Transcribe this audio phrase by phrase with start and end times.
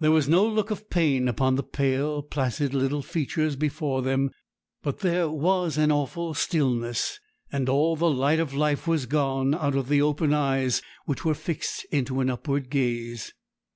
[0.00, 4.32] There was no look of pain upon the pale, placid little features before them;
[4.82, 7.20] but there was an awful stillness,
[7.52, 11.34] and all the light of life was gone out of the open eyes, which were
[11.36, 13.32] fixed into an upward gaze.